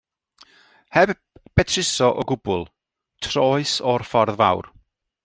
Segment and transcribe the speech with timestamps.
[0.95, 1.11] Heb
[1.59, 2.65] betruso o gwbl,
[3.27, 4.73] troes o'r ffordd fawr.